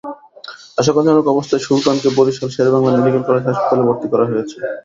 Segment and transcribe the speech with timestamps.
[0.77, 4.57] আশঙ্কাজনক অবস্থায় সুলতানকে বরিশাল শেরেবাংলা মেডিকেল কলেজ হাসপাতালে ভর্তি করা হয়েছে।